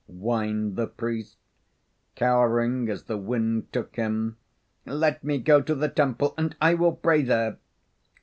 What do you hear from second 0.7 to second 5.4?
the priest, cowering as the wind took him. "Let me